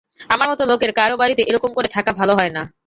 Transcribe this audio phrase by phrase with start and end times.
[0.29, 2.63] আমার মতো লোকের কারো বাড়িতে এরকম করে থাকা ভালো হয় না।